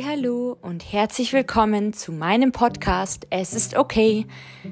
Hallo 0.00 0.56
und 0.62 0.90
herzlich 0.90 1.34
willkommen 1.34 1.92
zu 1.92 2.12
meinem 2.12 2.50
Podcast 2.50 3.26
Es 3.28 3.52
ist 3.52 3.76
okay 3.76 4.26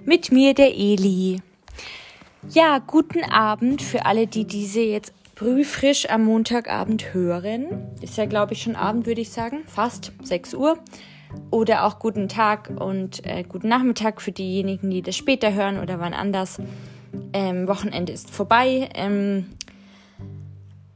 mit 0.07 0.33
mir 0.33 0.55
der 0.55 0.75
Eli. 0.75 1.43
Ja, 2.49 2.79
guten 2.79 3.23
Abend 3.25 3.83
für 3.83 4.07
alle, 4.07 4.27
die 4.27 4.47
diese 4.47 4.81
jetzt 4.81 5.13
brühfrisch 5.35 6.09
am 6.09 6.25
Montagabend 6.25 7.13
hören. 7.13 7.91
Ist 8.01 8.17
ja 8.17 8.25
glaube 8.25 8.55
ich 8.55 8.63
schon 8.63 8.77
Abend, 8.77 9.05
würde 9.05 9.21
ich 9.21 9.31
sagen, 9.31 9.65
fast 9.67 10.13
6 10.23 10.55
Uhr. 10.55 10.79
Oder 11.51 11.85
auch 11.85 11.99
guten 11.99 12.29
Tag 12.29 12.71
und 12.75 13.25
äh, 13.27 13.45
guten 13.47 13.69
Nachmittag 13.69 14.23
für 14.23 14.33
diejenigen, 14.33 14.91
die 14.91 15.03
das 15.03 15.17
später 15.17 15.53
hören 15.53 15.79
oder 15.79 16.01
wann 16.01 16.15
anders. 16.15 16.63
Ähm, 17.35 17.69
Wochenende 17.69 18.13
ist 18.13 18.31
vorbei. 18.31 18.89
Ähm, 18.95 19.51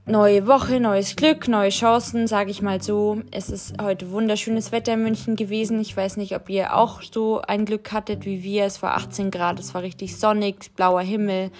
neue 0.06 0.46
Woche, 0.46 0.80
neues 0.80 1.16
Glück, 1.16 1.48
neue 1.48 1.70
Chancen, 1.70 2.26
sage 2.26 2.50
ich 2.50 2.60
mal 2.60 2.82
so. 2.82 3.22
Es 3.30 3.48
ist 3.48 3.80
heute 3.80 4.10
wunderschönes 4.10 4.70
Wetter 4.70 4.94
in 4.94 5.02
München 5.02 5.34
gewesen. 5.34 5.80
Ich 5.80 5.96
weiß 5.96 6.18
nicht, 6.18 6.36
ob 6.36 6.50
ihr 6.50 6.76
auch 6.76 7.00
so 7.02 7.40
ein 7.40 7.64
Glück 7.64 7.90
hattet 7.92 8.26
wie 8.26 8.42
wir. 8.42 8.64
Es 8.64 8.82
war 8.82 8.96
18 8.96 9.30
Grad, 9.30 9.58
es 9.58 9.72
war 9.72 9.82
richtig 9.82 10.16
sonnig, 10.18 10.74
blauer 10.76 11.00
Himmel. 11.00 11.50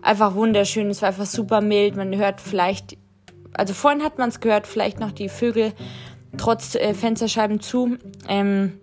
Einfach 0.00 0.34
wunderschön, 0.34 0.90
es 0.90 1.02
war 1.02 1.08
einfach 1.08 1.26
super 1.26 1.60
mild. 1.60 1.96
Man 1.96 2.16
hört 2.16 2.40
vielleicht, 2.40 2.96
also 3.54 3.74
vorhin 3.74 4.04
hat 4.04 4.18
man 4.18 4.28
es 4.28 4.38
gehört, 4.38 4.68
vielleicht 4.68 5.00
noch 5.00 5.10
die 5.10 5.28
Vögel 5.28 5.72
trotz 6.36 6.76
äh, 6.76 6.94
Fensterscheiben 6.94 7.58
zu. 7.60 7.98
Ähm, 8.28 8.74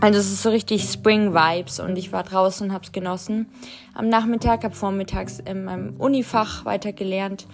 also 0.00 0.18
es 0.18 0.30
ist 0.30 0.42
so 0.42 0.50
richtig 0.50 0.84
Spring 0.84 1.32
Vibes 1.32 1.80
und 1.80 1.96
ich 1.96 2.12
war 2.12 2.22
draußen 2.22 2.68
und 2.68 2.74
habe 2.74 2.84
es 2.84 2.92
genossen. 2.92 3.46
Am 3.94 4.10
Nachmittag, 4.10 4.64
habe 4.64 4.74
vormittags 4.74 5.38
in 5.38 5.64
meinem 5.64 5.96
Unifach 5.96 6.66
weiter 6.66 6.92
gelernt 6.92 7.46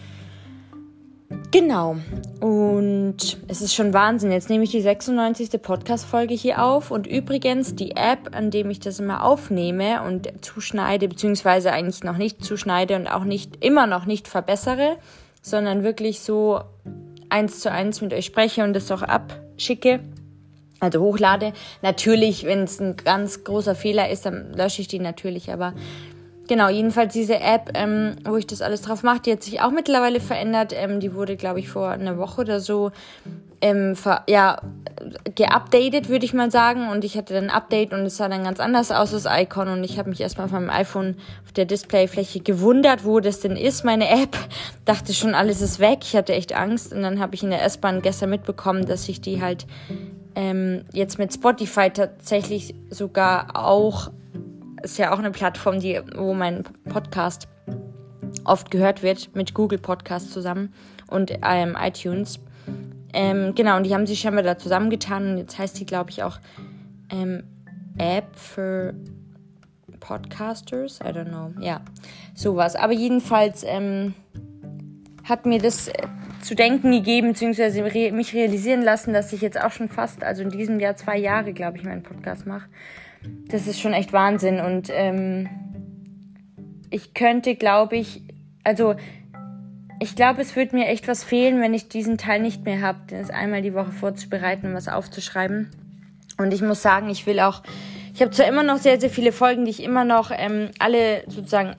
Genau. 1.50 1.96
Und 2.40 3.38
es 3.48 3.60
ist 3.60 3.74
schon 3.74 3.92
Wahnsinn. 3.92 4.32
Jetzt 4.32 4.50
nehme 4.50 4.64
ich 4.64 4.70
die 4.70 4.80
96. 4.80 5.60
Podcast-Folge 5.60 6.34
hier 6.34 6.62
auf. 6.62 6.90
Und 6.90 7.06
übrigens, 7.06 7.74
die 7.74 7.92
App, 7.92 8.34
an 8.34 8.50
dem 8.50 8.70
ich 8.70 8.80
das 8.80 8.98
immer 8.98 9.24
aufnehme 9.24 10.02
und 10.02 10.30
zuschneide, 10.42 11.08
beziehungsweise 11.08 11.72
eigentlich 11.72 12.02
noch 12.02 12.16
nicht 12.16 12.44
zuschneide 12.44 12.96
und 12.96 13.06
auch 13.06 13.24
nicht, 13.24 13.64
immer 13.64 13.86
noch 13.86 14.06
nicht 14.06 14.28
verbessere, 14.28 14.96
sondern 15.42 15.82
wirklich 15.82 16.20
so 16.20 16.60
eins 17.28 17.60
zu 17.60 17.70
eins 17.70 18.00
mit 18.00 18.12
euch 18.12 18.26
spreche 18.26 18.64
und 18.64 18.72
das 18.72 18.90
auch 18.90 19.02
abschicke, 19.02 20.00
also 20.80 21.00
hochlade. 21.00 21.52
Natürlich, 21.82 22.44
wenn 22.44 22.62
es 22.62 22.80
ein 22.80 22.96
ganz 22.96 23.44
großer 23.44 23.74
Fehler 23.74 24.10
ist, 24.10 24.26
dann 24.26 24.52
lösche 24.54 24.80
ich 24.80 24.88
die 24.88 24.98
natürlich, 24.98 25.52
aber 25.52 25.74
Genau, 26.48 26.70
jedenfalls 26.70 27.12
diese 27.12 27.38
App, 27.40 27.72
ähm, 27.74 28.16
wo 28.24 28.36
ich 28.36 28.46
das 28.46 28.62
alles 28.62 28.80
drauf 28.80 29.02
mache, 29.02 29.20
die 29.20 29.32
hat 29.32 29.42
sich 29.42 29.60
auch 29.60 29.70
mittlerweile 29.70 30.18
verändert. 30.18 30.72
Ähm, 30.74 30.98
die 30.98 31.14
wurde, 31.14 31.36
glaube 31.36 31.60
ich, 31.60 31.68
vor 31.68 31.90
einer 31.90 32.16
Woche 32.16 32.40
oder 32.40 32.58
so 32.60 32.90
ähm, 33.60 33.94
ja, 34.26 34.58
geupdatet, 35.34 36.08
würde 36.08 36.24
ich 36.24 36.32
mal 36.32 36.50
sagen. 36.50 36.88
Und 36.88 37.04
ich 37.04 37.18
hatte 37.18 37.34
dann 37.34 37.44
ein 37.44 37.50
Update 37.50 37.92
und 37.92 38.00
es 38.00 38.16
sah 38.16 38.30
dann 38.30 38.44
ganz 38.44 38.60
anders 38.60 38.90
aus, 38.90 39.10
das 39.10 39.26
Icon. 39.28 39.68
Und 39.68 39.84
ich 39.84 39.98
habe 39.98 40.08
mich 40.08 40.22
erstmal 40.22 40.46
auf 40.46 40.52
meinem 40.52 40.70
iPhone 40.70 41.16
auf 41.44 41.52
der 41.52 41.66
Displayfläche 41.66 42.40
gewundert, 42.40 43.04
wo 43.04 43.20
das 43.20 43.40
denn 43.40 43.56
ist, 43.56 43.84
meine 43.84 44.08
App. 44.08 44.34
Dachte 44.86 45.12
schon, 45.12 45.34
alles 45.34 45.60
ist 45.60 45.80
weg. 45.80 45.98
Ich 46.00 46.16
hatte 46.16 46.32
echt 46.32 46.54
Angst. 46.54 46.94
Und 46.94 47.02
dann 47.02 47.20
habe 47.20 47.34
ich 47.34 47.42
in 47.42 47.50
der 47.50 47.62
S-Bahn 47.62 48.00
gestern 48.00 48.30
mitbekommen, 48.30 48.86
dass 48.86 49.06
ich 49.06 49.20
die 49.20 49.42
halt 49.42 49.66
ähm, 50.34 50.86
jetzt 50.94 51.18
mit 51.18 51.34
Spotify 51.34 51.90
tatsächlich 51.90 52.74
sogar 52.88 53.54
auch 53.54 54.10
ist 54.82 54.98
ja 54.98 55.12
auch 55.12 55.18
eine 55.18 55.30
Plattform, 55.30 55.80
die, 55.80 56.00
wo 56.14 56.34
mein 56.34 56.64
Podcast 56.88 57.48
oft 58.44 58.70
gehört 58.70 59.02
wird, 59.02 59.34
mit 59.34 59.54
Google 59.54 59.78
Podcast 59.78 60.32
zusammen 60.32 60.72
und 61.08 61.32
ähm, 61.42 61.76
iTunes. 61.80 62.40
Ähm, 63.12 63.54
genau, 63.54 63.76
und 63.76 63.84
die 63.84 63.94
haben 63.94 64.06
sich 64.06 64.20
scheinbar 64.20 64.42
da 64.42 64.58
zusammengetan 64.58 65.38
jetzt 65.38 65.58
heißt 65.58 65.78
die, 65.80 65.86
glaube 65.86 66.10
ich, 66.10 66.22
auch 66.22 66.38
ähm, 67.10 67.44
App 67.96 68.36
für 68.36 68.94
Podcasters. 70.00 71.00
I 71.00 71.08
don't 71.08 71.28
know. 71.28 71.52
Ja, 71.60 71.80
sowas. 72.34 72.76
Aber 72.76 72.92
jedenfalls 72.92 73.64
ähm, 73.64 74.14
hat 75.24 75.46
mir 75.46 75.58
das 75.58 75.88
äh, 75.88 76.06
zu 76.42 76.54
denken 76.54 76.92
gegeben, 76.92 77.28
beziehungsweise 77.28 77.82
mich 77.82 78.34
realisieren 78.34 78.82
lassen, 78.82 79.12
dass 79.12 79.32
ich 79.32 79.40
jetzt 79.40 79.60
auch 79.60 79.72
schon 79.72 79.88
fast, 79.88 80.22
also 80.22 80.42
in 80.42 80.50
diesem 80.50 80.78
Jahr 80.78 80.96
zwei 80.96 81.18
Jahre, 81.18 81.52
glaube 81.52 81.78
ich, 81.78 81.84
meinen 81.84 82.02
Podcast 82.02 82.46
mache 82.46 82.68
das 83.48 83.66
ist 83.66 83.80
schon 83.80 83.92
echt 83.92 84.12
Wahnsinn. 84.12 84.60
Und 84.60 84.88
ähm, 84.92 85.48
ich 86.90 87.14
könnte, 87.14 87.54
glaube 87.54 87.96
ich, 87.96 88.22
also 88.64 88.94
ich 90.00 90.14
glaube, 90.14 90.40
es 90.42 90.54
würde 90.54 90.76
mir 90.76 90.86
echt 90.86 91.08
was 91.08 91.24
fehlen, 91.24 91.60
wenn 91.60 91.74
ich 91.74 91.88
diesen 91.88 92.18
Teil 92.18 92.40
nicht 92.40 92.64
mehr 92.64 92.80
habe, 92.80 93.00
das 93.08 93.30
einmal 93.30 93.62
die 93.62 93.74
Woche 93.74 93.90
vorzubereiten 93.90 94.68
und 94.68 94.74
was 94.74 94.88
aufzuschreiben. 94.88 95.70
Und 96.38 96.54
ich 96.54 96.62
muss 96.62 96.82
sagen, 96.82 97.10
ich 97.10 97.26
will 97.26 97.40
auch, 97.40 97.62
ich 98.14 98.22
habe 98.22 98.30
zwar 98.30 98.46
immer 98.46 98.62
noch 98.62 98.78
sehr, 98.78 99.00
sehr 99.00 99.10
viele 99.10 99.32
Folgen, 99.32 99.64
die 99.64 99.72
ich 99.72 99.82
immer 99.82 100.04
noch 100.04 100.30
ähm, 100.32 100.70
alle 100.78 101.24
sozusagen, 101.26 101.74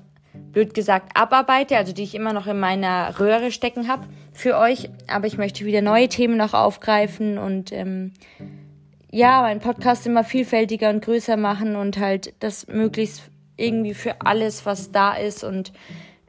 blöd 0.51 0.73
gesagt, 0.73 1.11
abarbeite, 1.15 1.77
also 1.77 1.93
die 1.93 2.03
ich 2.03 2.15
immer 2.15 2.33
noch 2.33 2.47
in 2.47 2.59
meiner 2.59 3.19
Röhre 3.19 3.51
stecken 3.51 3.87
habe 3.87 4.07
für 4.33 4.57
euch, 4.57 4.89
aber 5.07 5.27
ich 5.27 5.37
möchte 5.37 5.65
wieder 5.65 5.81
neue 5.81 6.07
Themen 6.07 6.37
noch 6.37 6.53
aufgreifen 6.53 7.37
und 7.37 7.71
ähm, 7.71 8.13
ja, 9.11 9.41
meinen 9.41 9.59
Podcast 9.59 10.05
immer 10.05 10.23
vielfältiger 10.23 10.89
und 10.89 11.03
größer 11.03 11.37
machen 11.37 11.75
und 11.75 11.97
halt 11.97 12.33
das 12.39 12.67
möglichst 12.67 13.23
irgendwie 13.57 13.93
für 13.93 14.21
alles, 14.21 14.65
was 14.65 14.91
da 14.91 15.13
ist 15.13 15.43
und 15.43 15.73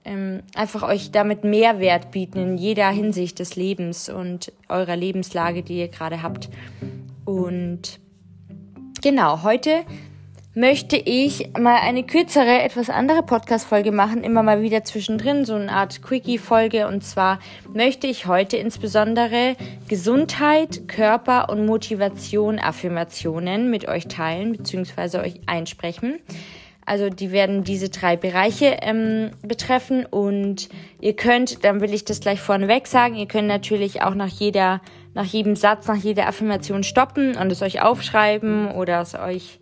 ähm, 0.05 0.43
einfach 0.55 0.83
euch 0.83 1.11
damit 1.11 1.45
Mehrwert 1.45 2.11
bieten 2.11 2.39
in 2.39 2.59
jeder 2.59 2.89
Hinsicht 2.91 3.39
des 3.39 3.57
Lebens 3.57 4.09
und 4.09 4.53
eurer 4.69 4.97
Lebenslage, 4.97 5.63
die 5.63 5.79
ihr 5.79 5.89
gerade 5.89 6.23
habt. 6.23 6.49
Und 7.25 8.01
genau, 9.03 9.43
heute 9.43 9.85
möchte 10.55 10.97
ich 10.97 11.51
mal 11.59 11.79
eine 11.81 12.03
kürzere, 12.03 12.63
etwas 12.63 12.91
andere 12.91 13.23
Podcast-Folge 13.23 13.93
machen, 13.93 14.25
immer 14.25 14.43
mal 14.43 14.63
wieder 14.63 14.83
zwischendrin, 14.83 15.45
so 15.45 15.55
eine 15.55 15.71
Art 15.71 16.03
Quickie-Folge. 16.03 16.89
Und 16.89 17.05
zwar 17.05 17.39
möchte 17.73 18.09
ich 18.09 18.27
heute 18.27 18.57
insbesondere 18.57 19.57
Gesundheit, 19.89 20.89
Körper 20.89 21.51
und 21.51 21.67
Motivation 21.67 22.59
Affirmationen 22.59 23.71
mit 23.71 23.87
euch 23.87 24.09
teilen, 24.09 24.53
beziehungsweise 24.53 25.21
euch 25.21 25.41
einsprechen. 25.47 26.19
Also 26.85 27.09
die 27.09 27.31
werden 27.31 27.63
diese 27.63 27.89
drei 27.89 28.17
Bereiche 28.17 28.79
ähm, 28.83 29.31
betreffen 29.43 30.05
und 30.05 30.69
ihr 31.01 31.15
könnt, 31.15 31.65
dann 31.65 31.81
will 31.81 31.95
ich 31.95 32.05
das 32.05 32.19
gleich 32.19 32.41
vorneweg 32.41 32.89
sagen, 32.89 33.15
ihr 33.15 33.27
könnt 33.27 33.47
natürlich 33.47 34.03
auch 34.03 34.17
nach 34.17 34.27
jeder, 34.27 34.81
nach 35.15 35.27
jedem 35.27 35.55
Satz, 35.55 35.87
nach 35.87 35.95
jeder 35.95 36.27
Affirmation 36.27 36.83
stoppen 36.83 37.37
und 37.37 37.53
es 37.53 37.63
euch 37.63 37.81
aufschreiben 37.81 38.73
oder 38.73 39.01
es 39.01 39.15
euch 39.15 39.61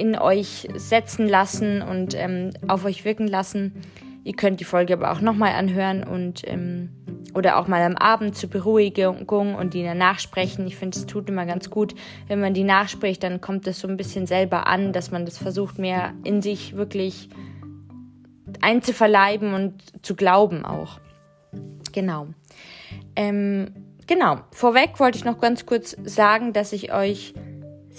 in 0.00 0.18
euch 0.18 0.68
setzen 0.74 1.28
lassen 1.28 1.82
und 1.82 2.14
ähm, 2.14 2.50
auf 2.66 2.84
euch 2.84 3.04
wirken 3.04 3.28
lassen. 3.28 3.82
Ihr 4.24 4.34
könnt 4.34 4.60
die 4.60 4.64
Folge 4.64 4.94
aber 4.94 5.12
auch 5.12 5.20
nochmal 5.20 5.52
anhören 5.52 6.04
und 6.04 6.42
ähm, 6.46 6.90
oder 7.34 7.58
auch 7.58 7.68
mal 7.68 7.82
am 7.82 7.96
Abend 7.96 8.36
zur 8.36 8.50
Beruhigung 8.50 9.54
und 9.54 9.74
die 9.74 9.82
danach 9.82 10.18
sprechen. 10.18 10.66
Ich 10.66 10.76
finde, 10.76 10.98
es 10.98 11.06
tut 11.06 11.28
immer 11.28 11.46
ganz 11.46 11.70
gut, 11.70 11.94
wenn 12.28 12.40
man 12.40 12.54
die 12.54 12.64
nachspricht, 12.64 13.22
dann 13.22 13.40
kommt 13.40 13.66
es 13.66 13.80
so 13.80 13.88
ein 13.88 13.96
bisschen 13.96 14.26
selber 14.26 14.66
an, 14.66 14.92
dass 14.92 15.10
man 15.10 15.24
das 15.24 15.38
versucht, 15.38 15.78
mehr 15.78 16.12
in 16.24 16.42
sich 16.42 16.76
wirklich 16.76 17.28
einzuverleiben 18.60 19.54
und 19.54 20.04
zu 20.04 20.16
glauben 20.16 20.64
auch. 20.64 20.98
Genau. 21.92 22.28
Ähm, 23.16 23.68
genau. 24.06 24.40
Vorweg 24.52 24.98
wollte 24.98 25.18
ich 25.18 25.24
noch 25.24 25.40
ganz 25.40 25.66
kurz 25.66 25.96
sagen, 26.04 26.52
dass 26.52 26.72
ich 26.72 26.92
euch 26.92 27.34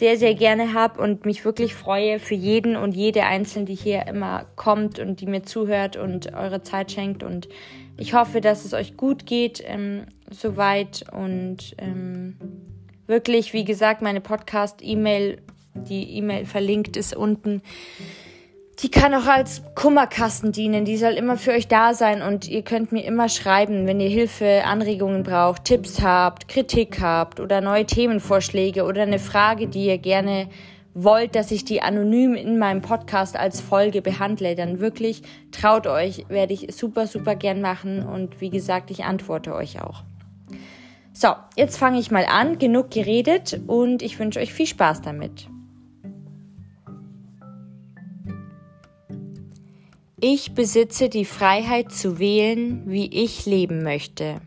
sehr, 0.01 0.17
sehr 0.17 0.33
gerne 0.33 0.73
habe 0.73 0.99
und 0.99 1.25
mich 1.25 1.45
wirklich 1.45 1.75
freue 1.75 2.17
für 2.17 2.33
jeden 2.33 2.75
und 2.75 2.95
jede 2.95 3.21
Einzelne, 3.21 3.65
die 3.65 3.75
hier 3.75 4.07
immer 4.07 4.47
kommt 4.55 4.97
und 4.97 5.21
die 5.21 5.27
mir 5.27 5.43
zuhört 5.43 5.95
und 5.95 6.33
eure 6.33 6.63
Zeit 6.63 6.91
schenkt. 6.91 7.21
Und 7.21 7.47
ich 7.97 8.15
hoffe, 8.15 8.41
dass 8.41 8.65
es 8.65 8.73
euch 8.73 8.97
gut 8.97 9.27
geht 9.27 9.63
ähm, 9.63 10.07
soweit. 10.31 11.05
Und 11.11 11.75
ähm, 11.77 12.35
wirklich, 13.05 13.53
wie 13.53 13.63
gesagt, 13.63 14.01
meine 14.01 14.21
Podcast-E-Mail, 14.21 15.39
die 15.75 16.17
E-Mail 16.17 16.47
verlinkt 16.47 16.97
ist 16.97 17.15
unten. 17.15 17.61
Die 18.81 18.89
kann 18.89 19.13
auch 19.13 19.27
als 19.27 19.61
Kummerkasten 19.75 20.51
dienen. 20.51 20.85
Die 20.85 20.97
soll 20.97 21.11
immer 21.11 21.37
für 21.37 21.51
euch 21.51 21.67
da 21.67 21.93
sein 21.93 22.23
und 22.23 22.47
ihr 22.47 22.63
könnt 22.63 22.91
mir 22.91 23.05
immer 23.05 23.29
schreiben, 23.29 23.85
wenn 23.85 23.99
ihr 23.99 24.09
Hilfe, 24.09 24.63
Anregungen 24.65 25.21
braucht, 25.21 25.65
Tipps 25.65 26.01
habt, 26.01 26.47
Kritik 26.47 26.99
habt 26.99 27.39
oder 27.39 27.61
neue 27.61 27.85
Themenvorschläge 27.85 28.83
oder 28.83 29.03
eine 29.03 29.19
Frage, 29.19 29.67
die 29.67 29.85
ihr 29.85 29.99
gerne 29.99 30.47
wollt, 30.95 31.35
dass 31.35 31.51
ich 31.51 31.63
die 31.63 31.83
anonym 31.83 32.33
in 32.33 32.57
meinem 32.57 32.81
Podcast 32.81 33.37
als 33.37 33.61
Folge 33.61 34.01
behandle, 34.01 34.55
dann 34.55 34.79
wirklich 34.79 35.21
traut 35.51 35.85
euch, 35.85 36.25
werde 36.27 36.53
ich 36.53 36.73
super, 36.75 37.05
super 37.05 37.35
gern 37.35 37.61
machen 37.61 38.03
und 38.03 38.41
wie 38.41 38.49
gesagt, 38.49 38.89
ich 38.89 39.03
antworte 39.03 39.53
euch 39.53 39.79
auch. 39.79 40.03
So, 41.13 41.29
jetzt 41.55 41.77
fange 41.77 41.99
ich 41.99 42.09
mal 42.09 42.25
an, 42.25 42.57
genug 42.57 42.89
geredet 42.89 43.61
und 43.67 44.01
ich 44.01 44.17
wünsche 44.17 44.39
euch 44.39 44.51
viel 44.51 44.67
Spaß 44.67 45.03
damit. 45.03 45.47
Ich 50.23 50.53
besitze 50.53 51.09
die 51.09 51.25
Freiheit 51.25 51.91
zu 51.91 52.19
wählen, 52.19 52.83
wie 52.85 53.07
ich 53.07 53.47
leben 53.47 53.81
möchte. 53.81 54.39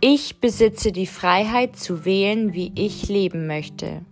Ich 0.00 0.40
besitze 0.40 0.90
die 0.90 1.06
Freiheit 1.06 1.76
zu 1.76 2.04
wählen, 2.04 2.54
wie 2.54 2.72
ich 2.74 3.08
leben 3.08 3.46
möchte. 3.46 4.04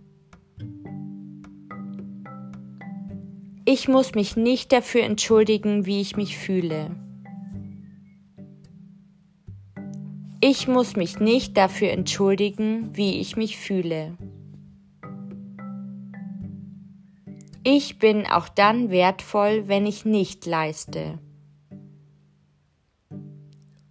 Ich 3.65 3.89
muss 3.89 4.15
mich 4.15 4.37
nicht 4.37 4.71
dafür 4.71 5.03
entschuldigen, 5.03 5.85
wie 5.85 5.99
ich 5.99 6.15
mich 6.15 6.37
fühle. 6.37 6.95
Ich 10.39 10.69
muss 10.69 10.95
mich 10.95 11.19
nicht 11.19 11.57
dafür 11.57 11.91
entschuldigen, 11.91 12.95
wie 12.95 13.19
ich 13.19 13.35
mich 13.35 13.57
fühle. 13.57 14.17
Ich 17.69 17.99
bin 17.99 18.25
auch 18.25 18.47
dann 18.47 18.91
wertvoll, 18.91 19.67
wenn 19.67 19.85
ich 19.85 20.05
nicht 20.05 20.45
leiste. 20.45 21.19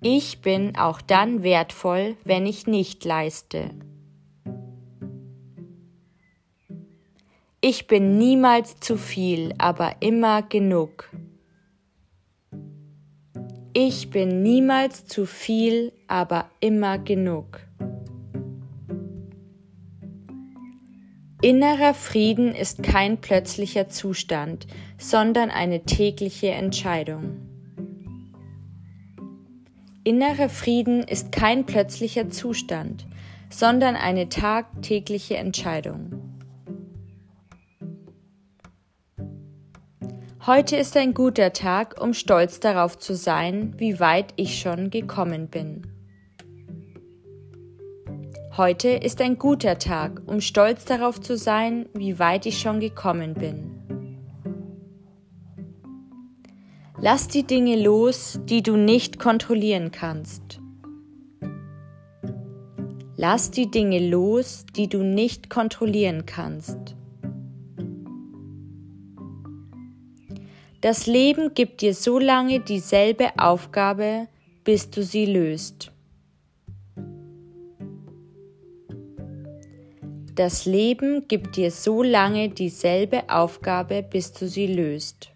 Ich 0.00 0.40
bin 0.40 0.78
auch 0.78 1.02
dann 1.02 1.42
wertvoll, 1.42 2.16
wenn 2.24 2.46
ich 2.46 2.66
nicht 2.66 3.04
leiste. 3.04 3.68
Ich 7.60 7.86
bin 7.86 8.16
niemals 8.16 8.80
zu 8.80 8.96
viel, 8.96 9.52
aber 9.58 9.96
immer 10.00 10.40
genug. 10.40 11.10
Ich 13.74 14.08
bin 14.08 14.42
niemals 14.42 15.04
zu 15.04 15.26
viel, 15.26 15.92
aber 16.08 16.48
immer 16.60 16.98
genug. 16.98 17.65
Innerer 21.46 21.94
Frieden 21.94 22.56
ist 22.56 22.82
kein 22.82 23.20
plötzlicher 23.20 23.88
Zustand, 23.88 24.66
sondern 24.98 25.48
eine 25.52 25.84
tägliche 25.84 26.48
Entscheidung. 26.48 27.36
Innerer 30.02 30.48
Frieden 30.48 31.04
ist 31.04 31.30
kein 31.30 31.64
plötzlicher 31.64 32.30
Zustand, 32.30 33.06
sondern 33.48 33.94
eine 33.94 34.28
tagtägliche 34.28 35.36
Entscheidung. 35.36 36.20
Heute 40.44 40.74
ist 40.74 40.96
ein 40.96 41.14
guter 41.14 41.52
Tag, 41.52 42.02
um 42.02 42.12
stolz 42.12 42.58
darauf 42.58 42.98
zu 42.98 43.14
sein, 43.14 43.72
wie 43.78 44.00
weit 44.00 44.34
ich 44.34 44.58
schon 44.58 44.90
gekommen 44.90 45.46
bin. 45.46 45.95
Heute 48.56 48.88
ist 48.88 49.20
ein 49.20 49.38
guter 49.38 49.78
Tag, 49.78 50.22
um 50.24 50.40
stolz 50.40 50.86
darauf 50.86 51.20
zu 51.20 51.36
sein, 51.36 51.90
wie 51.92 52.18
weit 52.18 52.46
ich 52.46 52.58
schon 52.58 52.80
gekommen 52.80 53.34
bin. 53.34 53.70
Lass 56.98 57.28
die 57.28 57.42
Dinge 57.42 57.76
los, 57.76 58.40
die 58.44 58.62
du 58.62 58.76
nicht 58.76 59.18
kontrollieren 59.18 59.90
kannst. 59.90 60.58
Lass 63.18 63.50
die 63.50 63.70
Dinge 63.70 64.08
los, 64.08 64.64
die 64.74 64.88
du 64.88 65.02
nicht 65.02 65.50
kontrollieren 65.50 66.24
kannst. 66.24 66.96
Das 70.80 71.06
Leben 71.06 71.52
gibt 71.52 71.82
dir 71.82 71.92
so 71.92 72.18
lange 72.18 72.60
dieselbe 72.60 73.38
Aufgabe, 73.38 74.28
bis 74.64 74.88
du 74.88 75.02
sie 75.02 75.26
löst. 75.26 75.92
Das 80.36 80.66
Leben 80.66 81.28
gibt 81.28 81.56
dir 81.56 81.70
so 81.70 82.02
lange 82.02 82.50
dieselbe 82.50 83.30
Aufgabe, 83.30 84.02
bis 84.02 84.34
du 84.34 84.46
sie 84.46 84.66
löst. 84.66 85.32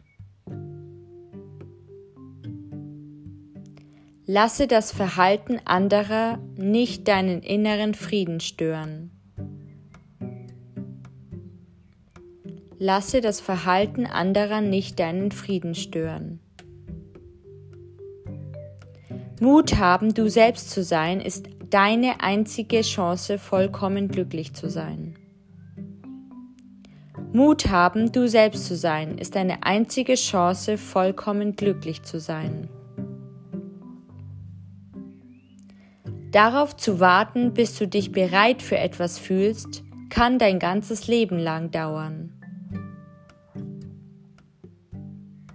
Lasse 4.26 4.67
das 4.67 4.93
Verhalten 4.93 5.58
anderer 5.64 6.38
nicht 6.58 7.08
deinen 7.08 7.41
inneren 7.41 7.94
Frieden 7.94 8.41
stören. 8.41 9.11
Lasse 12.79 13.23
das 13.23 13.41
Verhalten 13.41 14.05
anderer 14.05 14.61
nicht 14.61 15.00
deinen 15.00 15.32
Frieden 15.32 15.75
stören. 15.75 16.41
Mut 19.41 19.79
haben, 19.79 20.12
du 20.12 20.29
selbst 20.29 20.69
zu 20.69 20.85
sein, 20.85 21.23
ist 21.23 21.49
deine 21.70 22.20
einzige 22.20 22.82
Chance, 22.82 23.38
vollkommen 23.38 24.08
glücklich 24.08 24.55
zu 24.55 24.69
sein. 24.69 25.17
Mut 27.32 27.69
haben, 27.69 28.11
du 28.11 28.28
selbst 28.28 28.67
zu 28.67 28.75
sein, 28.75 29.17
ist 29.17 29.37
deine 29.37 29.62
einzige 29.62 30.17
Chance, 30.17 30.76
vollkommen 30.76 31.55
glücklich 31.55 32.02
zu 32.02 32.19
sein. 32.19 32.69
Darauf 36.32 36.76
zu 36.76 36.99
warten, 36.99 37.55
bis 37.55 37.78
du 37.78 37.87
dich 37.87 38.11
bereit 38.12 38.62
für 38.62 38.78
etwas 38.78 39.19
fühlst, 39.19 39.84
kann 40.11 40.38
dein 40.38 40.58
ganzes 40.58 41.06
Leben 41.06 41.38
lang 41.38 41.70
dauern. 41.70 42.32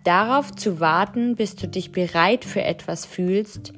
Darauf 0.05 0.51
zu 0.51 0.79
warten, 0.79 1.35
bis 1.35 1.55
du 1.55 1.67
dich 1.67 1.91
bereit 1.91 2.45
für 2.45 2.61
etwas 2.61 3.05
fühlst, 3.05 3.73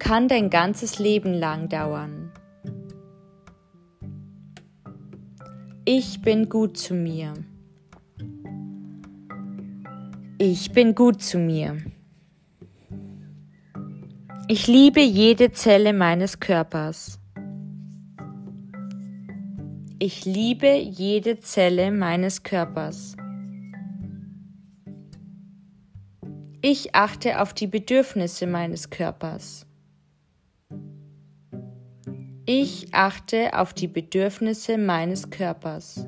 kann 0.00 0.26
dein 0.26 0.50
ganzes 0.50 0.98
Leben 0.98 1.32
lang 1.32 1.68
dauern. 1.68 2.32
Ich 5.84 6.20
bin 6.22 6.48
gut 6.48 6.76
zu 6.76 6.94
mir. 6.94 7.34
Ich 10.38 10.72
bin 10.72 10.96
gut 10.96 11.22
zu 11.22 11.38
mir. 11.38 11.76
Ich 14.48 14.66
liebe 14.66 15.00
jede 15.00 15.52
Zelle 15.52 15.92
meines 15.92 16.40
Körpers. 16.40 17.20
Ich 20.00 20.24
liebe 20.24 20.74
jede 20.76 21.38
Zelle 21.38 21.92
meines 21.92 22.42
Körpers. 22.42 23.16
Ich 26.62 26.94
achte 26.94 27.40
auf 27.40 27.54
die 27.54 27.66
Bedürfnisse 27.66 28.46
meines 28.46 28.90
Körpers. 28.90 29.69
Ich 32.52 32.92
achte 32.92 33.56
auf 33.56 33.72
die 33.72 33.86
Bedürfnisse 33.86 34.76
meines 34.76 35.30
Körpers. 35.30 36.04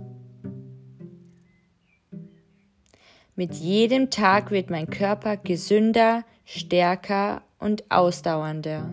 Mit 3.36 3.54
jedem 3.54 4.10
Tag 4.10 4.50
wird 4.50 4.68
mein 4.68 4.90
Körper 4.90 5.36
gesünder, 5.36 6.24
stärker 6.44 7.42
und 7.60 7.88
ausdauernder. 7.92 8.92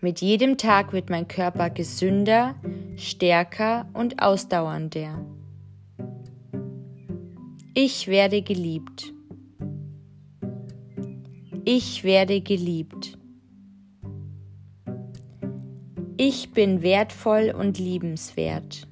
Mit 0.00 0.20
jedem 0.20 0.58
Tag 0.58 0.92
wird 0.92 1.08
mein 1.08 1.28
Körper 1.28 1.70
gesünder, 1.70 2.56
stärker 2.96 3.88
und 3.92 4.20
ausdauernder. 4.20 5.24
Ich 7.74 8.08
werde 8.08 8.42
geliebt. 8.42 9.14
Ich 11.64 12.02
werde 12.02 12.40
geliebt. 12.40 13.16
Ich 16.26 16.52
bin 16.52 16.80
wertvoll 16.80 17.54
und 17.54 17.78
liebenswert. 17.78 18.88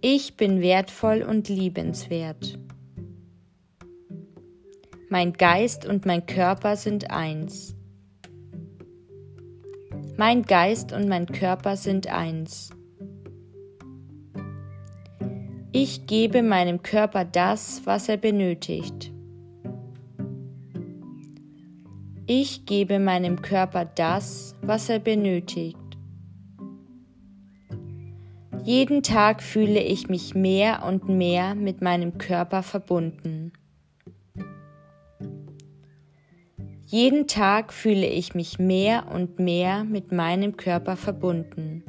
Ich 0.00 0.36
bin 0.36 0.60
wertvoll 0.60 1.22
und 1.22 1.48
liebenswert. 1.48 2.58
Mein 5.08 5.34
Geist 5.34 5.86
und 5.86 6.04
mein 6.04 6.26
Körper 6.26 6.74
sind 6.74 7.12
eins. 7.12 7.76
Mein 10.16 10.42
Geist 10.42 10.92
und 10.92 11.08
mein 11.08 11.26
Körper 11.26 11.76
sind 11.76 12.08
eins. 12.08 12.70
Ich 15.70 16.08
gebe 16.08 16.42
meinem 16.42 16.82
Körper 16.82 17.24
das, 17.24 17.82
was 17.84 18.08
er 18.08 18.16
benötigt. 18.16 19.13
Ich 22.26 22.64
gebe 22.64 23.00
meinem 23.00 23.42
Körper 23.42 23.84
das, 23.84 24.56
was 24.62 24.88
er 24.88 24.98
benötigt. 24.98 25.76
Jeden 28.62 29.02
Tag 29.02 29.42
fühle 29.42 29.82
ich 29.82 30.08
mich 30.08 30.34
mehr 30.34 30.86
und 30.86 31.06
mehr 31.06 31.54
mit 31.54 31.82
meinem 31.82 32.16
Körper 32.16 32.62
verbunden. 32.62 33.52
Jeden 36.86 37.26
Tag 37.26 37.74
fühle 37.74 38.06
ich 38.06 38.34
mich 38.34 38.58
mehr 38.58 39.08
und 39.12 39.38
mehr 39.38 39.84
mit 39.84 40.10
meinem 40.10 40.56
Körper 40.56 40.96
verbunden. 40.96 41.82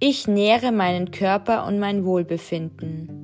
Ich 0.00 0.28
nähre 0.28 0.70
meinen 0.70 1.10
Körper 1.10 1.66
und 1.66 1.78
mein 1.78 2.04
Wohlbefinden. 2.04 3.19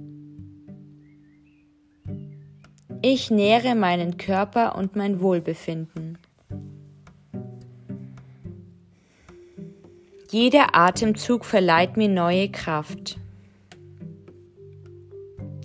Ich 3.08 3.30
nähre 3.30 3.76
meinen 3.76 4.16
Körper 4.16 4.74
und 4.74 4.96
mein 4.96 5.20
Wohlbefinden. 5.20 6.18
Jeder 10.28 10.74
Atemzug 10.74 11.44
verleiht 11.44 11.96
mir 11.96 12.08
neue 12.08 12.48
Kraft. 12.48 13.16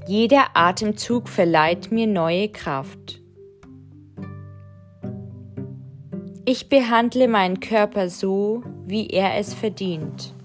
Jeder 0.06 0.56
Atemzug 0.56 1.28
verleiht 1.28 1.92
mir 1.92 2.06
neue 2.06 2.48
Kraft. 2.50 3.20
Ich 6.46 6.70
behandle 6.70 7.28
meinen 7.28 7.60
Körper 7.60 8.10
so, 8.10 8.62
wie 8.86 9.08
er 9.08 9.40
es 9.40 9.56
verdient. 9.56 10.36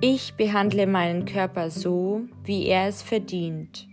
Ich 0.00 0.32
behandle 0.38 0.86
meinen 0.86 1.26
Körper 1.26 1.68
so, 1.68 2.22
wie 2.44 2.64
er 2.64 2.88
es 2.88 3.02
verdient. 3.02 3.86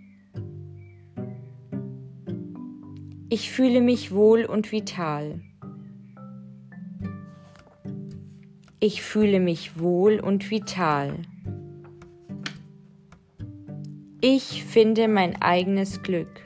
Ich 3.35 3.49
fühle 3.49 3.81
mich 3.81 4.11
wohl 4.13 4.45
und 4.45 4.71
vital. 4.71 5.41
Ich 8.79 9.01
fühle 9.01 9.39
mich 9.39 9.79
wohl 9.79 10.19
und 10.19 10.51
vital. 10.51 11.15
Ich 14.21 14.63
finde 14.63 15.07
mein 15.07 15.41
eigenes 15.41 16.03
Glück. 16.03 16.43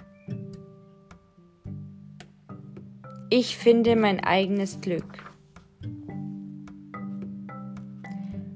Ich 3.32 3.58
finde 3.58 3.98
mein 3.98 4.22
eigenes 4.22 4.79
Glück. 4.79 5.25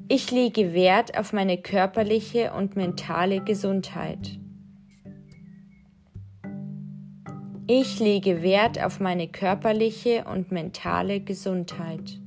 Ich 0.07 0.31
lege 0.31 0.73
Wert 0.73 1.17
auf 1.17 1.33
meine 1.33 1.57
körperliche 1.57 2.53
und 2.53 2.77
mentale 2.77 3.43
Gesundheit. 3.43 4.40
Ich 7.73 8.01
lege 8.01 8.41
Wert 8.41 8.83
auf 8.83 8.99
meine 8.99 9.29
körperliche 9.29 10.25
und 10.25 10.51
mentale 10.51 11.21
Gesundheit. 11.21 12.19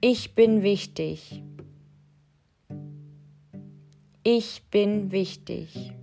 Ich 0.00 0.36
bin 0.36 0.62
wichtig. 0.62 1.42
Ich 4.22 4.62
bin 4.70 5.10
wichtig. 5.10 5.94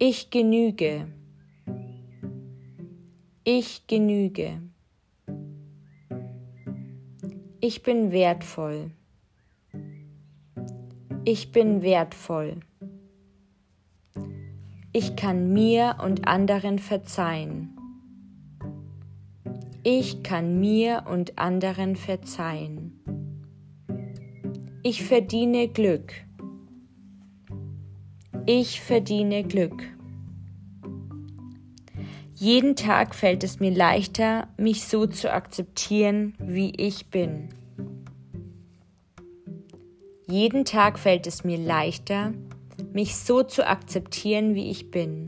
Ich 0.00 0.30
genüge. 0.30 1.06
Ich 3.44 3.86
genüge. 3.86 4.60
Ich 7.60 7.84
bin 7.84 8.10
wertvoll. 8.10 8.90
Ich 11.24 11.52
bin 11.52 11.82
wertvoll. 11.82 12.56
Ich 14.96 15.16
kann 15.16 15.52
mir 15.52 15.96
und 16.04 16.28
anderen 16.28 16.78
verzeihen. 16.78 17.76
Ich 19.82 20.22
kann 20.22 20.60
mir 20.60 21.06
und 21.10 21.36
anderen 21.36 21.96
verzeihen. 21.96 23.02
Ich 24.84 25.02
verdiene 25.02 25.66
Glück. 25.66 26.12
Ich 28.46 28.80
verdiene 28.80 29.42
Glück. 29.42 29.82
Jeden 32.36 32.76
Tag 32.76 33.16
fällt 33.16 33.42
es 33.42 33.58
mir 33.58 33.72
leichter, 33.72 34.46
mich 34.56 34.84
so 34.84 35.08
zu 35.08 35.32
akzeptieren, 35.32 36.34
wie 36.38 36.70
ich 36.70 37.10
bin. 37.10 37.48
Jeden 40.28 40.64
Tag 40.64 41.00
fällt 41.00 41.26
es 41.26 41.42
mir 41.42 41.58
leichter, 41.58 42.32
mich 42.94 43.16
so 43.16 43.42
zu 43.42 43.66
akzeptieren, 43.66 44.54
wie 44.54 44.70
ich 44.70 44.92
bin. 44.92 45.26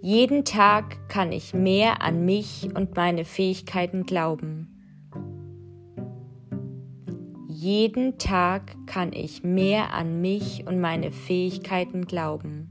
Jeden 0.00 0.44
Tag 0.44 1.08
kann 1.08 1.32
ich 1.32 1.52
mehr 1.52 2.00
an 2.00 2.24
mich 2.24 2.70
und 2.74 2.96
meine 2.96 3.24
Fähigkeiten 3.24 4.06
glauben. 4.06 4.68
Jeden 7.48 8.16
Tag 8.16 8.74
kann 8.86 9.12
ich 9.12 9.42
mehr 9.42 9.92
an 9.92 10.20
mich 10.22 10.66
und 10.66 10.80
meine 10.80 11.10
Fähigkeiten 11.10 12.06
glauben. 12.06 12.70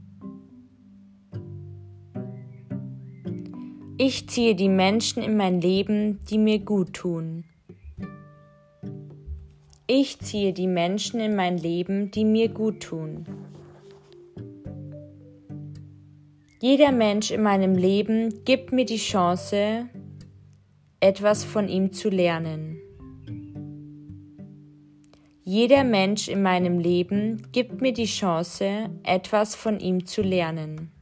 Ich 3.98 4.26
ziehe 4.28 4.54
die 4.54 4.70
Menschen 4.70 5.22
in 5.22 5.36
mein 5.36 5.60
Leben, 5.60 6.24
die 6.24 6.38
mir 6.38 6.58
gut 6.60 6.94
tun. 6.94 7.44
Ich 9.92 10.20
ziehe 10.20 10.52
die 10.52 10.68
Menschen 10.68 11.18
in 11.18 11.34
mein 11.34 11.58
Leben, 11.58 12.12
die 12.12 12.24
mir 12.24 12.48
gut 12.48 12.78
tun. 12.78 13.26
Jeder 16.60 16.92
Mensch 16.92 17.32
in 17.32 17.42
meinem 17.42 17.74
Leben 17.74 18.44
gibt 18.44 18.70
mir 18.70 18.84
die 18.84 18.98
Chance, 18.98 19.88
etwas 21.00 21.42
von 21.42 21.68
ihm 21.68 21.92
zu 21.92 22.08
lernen. 22.08 22.78
Jeder 25.42 25.82
Mensch 25.82 26.28
in 26.28 26.40
meinem 26.40 26.78
Leben 26.78 27.48
gibt 27.50 27.80
mir 27.80 27.92
die 27.92 28.04
Chance, 28.04 28.90
etwas 29.02 29.56
von 29.56 29.80
ihm 29.80 30.06
zu 30.06 30.22
lernen. 30.22 30.92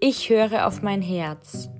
Ich 0.00 0.28
höre 0.28 0.66
auf 0.66 0.82
mein 0.82 1.00
Herz. 1.00 1.70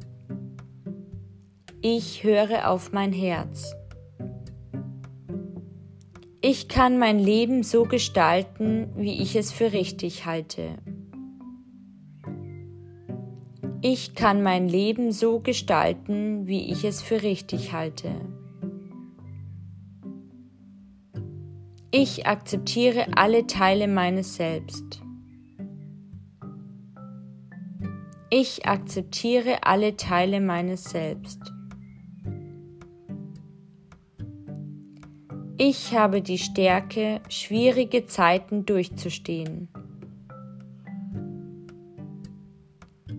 Ich 1.82 2.24
höre 2.24 2.70
auf 2.70 2.92
mein 2.92 3.12
Herz. 3.12 3.75
Ich 6.42 6.68
kann 6.68 6.98
mein 6.98 7.18
Leben 7.18 7.62
so 7.62 7.84
gestalten, 7.84 8.88
wie 8.96 9.22
ich 9.22 9.36
es 9.36 9.52
für 9.52 9.72
richtig 9.72 10.26
halte. 10.26 10.76
Ich 13.80 14.14
kann 14.14 14.42
mein 14.42 14.68
Leben 14.68 15.12
so 15.12 15.40
gestalten, 15.40 16.46
wie 16.46 16.70
ich 16.70 16.84
es 16.84 17.00
für 17.02 17.22
richtig 17.22 17.72
halte. 17.72 18.10
Ich 21.90 22.26
akzeptiere 22.26 23.16
alle 23.16 23.46
Teile 23.46 23.88
meines 23.88 24.34
Selbst. 24.34 25.02
Ich 28.28 28.66
akzeptiere 28.66 29.62
alle 29.62 29.96
Teile 29.96 30.40
meines 30.40 30.84
Selbst. 30.84 31.55
Ich 35.58 35.96
habe 35.96 36.20
die 36.20 36.36
Stärke, 36.36 37.22
schwierige 37.30 38.04
Zeiten 38.04 38.66
durchzustehen. 38.66 39.68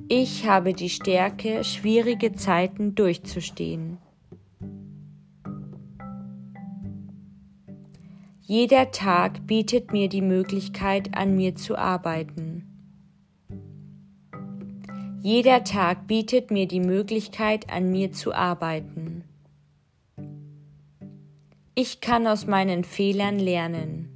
Ich 0.07 0.47
habe 0.47 0.73
die 0.73 0.89
Stärke, 0.89 1.63
schwierige 1.63 2.33
Zeiten 2.33 2.93
durchzustehen. 2.93 3.97
Jeder 8.41 8.91
Tag 8.91 9.47
bietet 9.47 9.91
mir 9.91 10.07
die 10.07 10.21
Möglichkeit, 10.21 11.17
an 11.17 11.35
mir 11.35 11.55
zu 11.55 11.75
arbeiten. 11.75 12.63
Jeder 15.23 15.63
Tag 15.63 16.07
bietet 16.07 16.51
mir 16.51 16.67
die 16.67 16.81
Möglichkeit, 16.81 17.71
an 17.71 17.89
mir 17.89 18.11
zu 18.11 18.31
arbeiten. 18.31 19.16
Ich 21.79 22.01
kann 22.01 22.25
aus 22.25 22.47
meinen 22.47 22.83
Fehlern 22.83 23.37
lernen. 23.37 24.09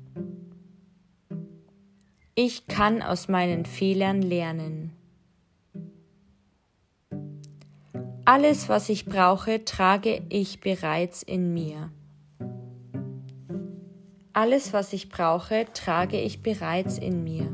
Ich 2.34 2.66
kann 2.66 3.04
aus 3.04 3.28
meinen 3.28 3.66
Fehlern 3.66 4.24
lernen. 4.24 4.94
Alles, 8.26 8.68
was 8.68 8.90
ich 8.90 9.06
brauche, 9.06 9.64
trage 9.64 10.24
ich 10.30 10.60
bereits 10.60 11.22
in 11.22 11.54
mir. 11.54 11.92
Alles, 14.34 14.74
was 14.74 14.92
ich 14.92 15.10
brauche, 15.10 15.68
trage 15.72 16.20
ich 16.20 16.42
bereits 16.42 16.98
in 16.98 17.24
mir. 17.24 17.48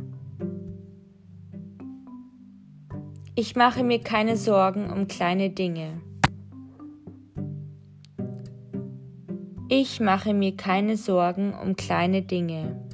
Ich 3.36 3.58
mache 3.58 3.84
mir 3.84 4.00
keine 4.00 4.38
Sorgen 4.38 4.90
um 4.90 5.10
kleine 5.10 5.50
Dinge. 5.50 6.00
Ich 9.70 10.00
mache 10.00 10.34
mir 10.34 10.56
keine 10.56 10.96
Sorgen 10.96 11.54
um 11.54 11.76
kleine 11.76 12.22
Dinge. 12.22 12.88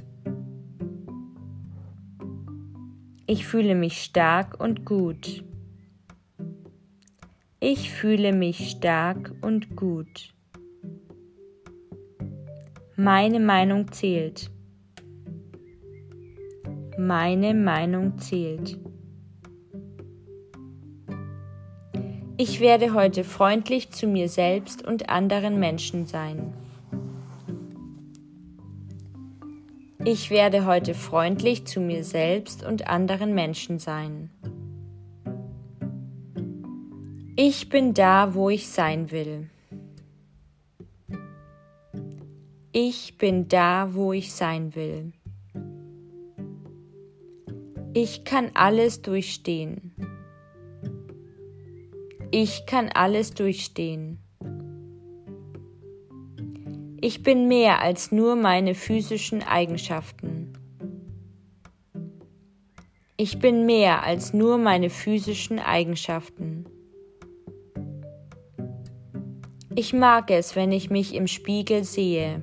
Ich 3.28 3.46
fühle 3.46 3.76
mich 3.76 4.02
stark 4.02 4.58
und 4.58 4.84
gut. 4.84 5.44
Ich 7.60 7.92
fühle 7.92 8.32
mich 8.32 8.70
stark 8.70 9.32
und 9.40 9.76
gut. 9.76 10.34
Meine 12.96 13.38
Meinung 13.38 13.92
zählt. 13.92 14.50
Meine 16.98 17.54
Meinung 17.54 18.18
zählt. 18.18 18.80
Ich 22.36 22.58
werde 22.58 22.94
heute 22.94 23.22
freundlich 23.22 23.90
zu 23.90 24.08
mir 24.08 24.28
selbst 24.28 24.84
und 24.84 25.08
anderen 25.08 25.60
Menschen 25.60 26.06
sein. 26.06 26.52
Ich 30.06 30.28
werde 30.28 30.66
heute 30.66 30.92
freundlich 30.92 31.66
zu 31.66 31.80
mir 31.80 32.04
selbst 32.04 32.62
und 32.62 32.88
anderen 32.88 33.34
Menschen 33.34 33.78
sein. 33.78 34.30
Ich 37.36 37.70
bin 37.70 37.94
da, 37.94 38.34
wo 38.34 38.50
ich 38.50 38.68
sein 38.68 39.10
will. 39.10 39.48
Ich 42.72 43.16
bin 43.16 43.48
da, 43.48 43.94
wo 43.94 44.12
ich 44.12 44.34
sein 44.34 44.74
will. 44.74 45.12
Ich 47.94 48.24
kann 48.24 48.50
alles 48.52 49.00
durchstehen. 49.00 49.94
Ich 52.30 52.66
kann 52.66 52.90
alles 52.90 53.32
durchstehen. 53.32 54.23
Ich 57.06 57.22
bin 57.22 57.48
mehr 57.48 57.82
als 57.82 58.12
nur 58.12 58.34
meine 58.34 58.74
physischen 58.74 59.42
Eigenschaften. 59.42 60.54
Ich 63.18 63.38
bin 63.40 63.66
mehr 63.66 64.04
als 64.04 64.32
nur 64.32 64.56
meine 64.56 64.88
physischen 64.88 65.58
Eigenschaften. 65.58 66.64
Ich 69.74 69.92
mag 69.92 70.30
es, 70.30 70.56
wenn 70.56 70.72
ich 70.72 70.88
mich 70.88 71.14
im 71.14 71.26
Spiegel 71.26 71.84
sehe. 71.84 72.40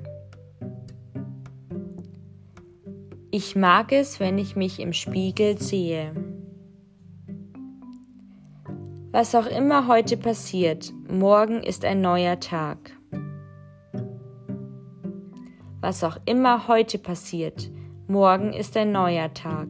Ich 3.32 3.56
mag 3.56 3.92
es, 3.92 4.20
wenn 4.20 4.38
ich 4.38 4.56
mich 4.56 4.80
im 4.80 4.94
Spiegel 4.94 5.60
sehe. 5.60 6.14
Was 9.12 9.34
auch 9.34 9.48
immer 9.48 9.88
heute 9.88 10.18
passiert, 10.18 10.94
morgen 11.10 11.64
ist 11.64 11.84
ein 11.84 12.02
neuer 12.02 12.40
Tag. 12.40 13.01
Was 15.82 16.04
auch 16.04 16.18
immer 16.26 16.68
heute 16.68 17.00
passiert, 17.00 17.72
morgen 18.08 18.54
ist 18.54 18.78
ein 18.78 18.92
neuer 18.92 19.34
Tag. 19.34 19.68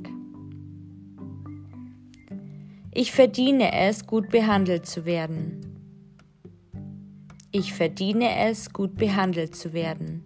Ich 2.93 3.13
verdiene 3.13 3.73
es, 3.73 4.05
gut 4.05 4.29
behandelt 4.29 4.85
zu 4.85 5.05
werden. 5.05 5.61
Ich 7.53 7.73
verdiene 7.73 8.49
es, 8.49 8.73
gut 8.73 8.97
behandelt 8.97 9.55
zu 9.55 9.71
werden. 9.71 10.25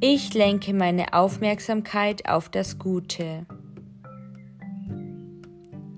Ich 0.00 0.34
lenke 0.34 0.74
meine 0.74 1.14
Aufmerksamkeit 1.14 2.28
auf 2.28 2.48
das 2.48 2.80
Gute. 2.80 3.46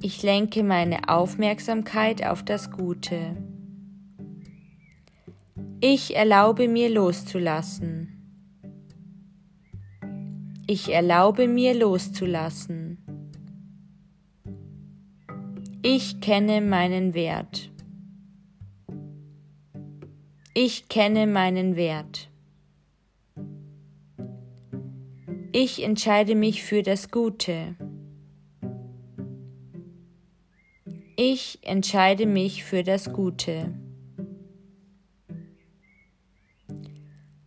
Ich 0.03 0.23
lenke 0.23 0.63
meine 0.63 1.09
Aufmerksamkeit 1.09 2.27
auf 2.27 2.45
das 2.45 2.71
Gute. 2.71 3.37
Ich 5.81 6.17
erlaube 6.17 6.69
mir 6.69 6.89
loszulassen. 6.89 8.17
Ich 10.67 10.91
erlaube 10.91 11.49
mir 11.49 11.75
loszulassen. 11.75 12.97
Ich 15.83 16.21
kenne 16.21 16.63
meinen 16.63 17.13
Wert. 17.13 17.71
Ich 20.55 20.89
kenne 20.89 21.27
meinen 21.27 21.77
Wert. 21.77 22.31
Ich 25.53 25.83
entscheide 25.83 26.35
mich 26.35 26.63
für 26.63 26.83
das 26.83 27.11
Gute. 27.11 27.77
Ich 31.17 31.59
entscheide 31.63 32.25
mich 32.25 32.65
für 32.65 32.83
das 32.83 33.13
Gute. 33.13 33.86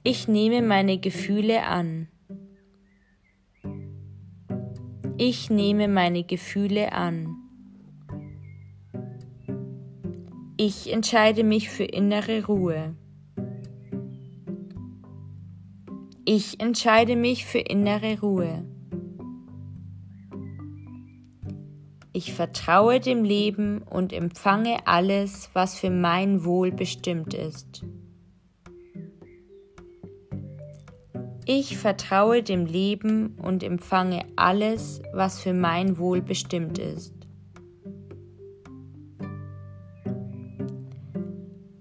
Ich 0.02 0.30
nehme 0.30 0.62
meine 0.62 0.98
Gefühle 0.98 1.64
an. 1.66 2.08
Ich 5.18 5.50
nehme 5.50 5.90
meine 5.90 6.24
Gefühle 6.24 6.94
an. 6.94 7.36
Ich 10.56 10.92
entscheide 10.94 11.44
mich 11.44 11.70
für 11.70 11.84
innere 11.84 12.46
Ruhe. 12.46 12.96
Ich 16.24 16.62
entscheide 16.62 17.18
mich 17.18 17.46
für 17.46 17.60
innere 17.60 18.22
Ruhe. 18.22 18.66
Ich 22.14 22.32
vertraue 22.32 23.02
dem 23.02 23.26
Leben 23.26 23.82
und 23.82 24.14
empfange 24.14 24.88
alles, 24.88 25.50
was 25.52 25.78
für 25.78 25.90
mein 25.90 26.46
Wohl 26.46 26.72
bestimmt 26.72 27.34
ist. 27.34 27.84
Ich 31.52 31.80
vertraue 31.80 32.44
dem 32.44 32.68
Leben 32.68 33.36
und 33.42 33.64
empfange 33.64 34.24
alles, 34.36 35.02
was 35.14 35.42
für 35.42 35.52
mein 35.52 35.98
Wohl 35.98 36.22
bestimmt 36.22 36.78
ist. 36.78 37.16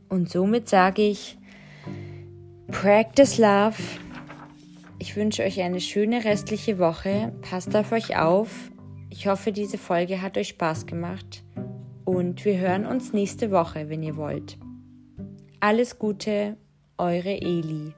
Und 0.09 0.31
somit 0.31 0.70
sage 0.70 1.02
ich, 1.02 1.37
Practice 2.68 3.37
Love. 3.37 3.76
Ich 4.98 5.16
wünsche 5.16 5.42
euch 5.42 5.61
eine 5.61 5.83
schöne 5.83 6.24
restliche 6.24 6.78
Woche. 6.78 7.35
Passt 7.42 7.76
auf 7.76 7.92
euch 7.92 8.16
auf. 8.16 8.70
Ich 9.11 9.26
hoffe, 9.26 9.52
diese 9.52 9.76
Folge 9.76 10.22
hat 10.22 10.38
euch 10.38 10.48
Spaß 10.48 10.87
gemacht. 10.87 11.44
Und 12.07 12.42
wir 12.46 12.57
hören 12.57 12.87
uns 12.87 13.12
nächste 13.12 13.50
Woche, 13.50 13.90
wenn 13.90 14.02
ihr 14.02 14.16
wollt. 14.16 14.57
Alles 15.61 15.98
Gute, 15.98 16.57
eure 16.96 17.42
Eli. 17.42 17.92